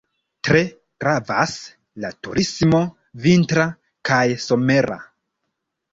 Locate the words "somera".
4.49-4.99